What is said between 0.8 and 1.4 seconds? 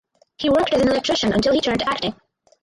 an electrician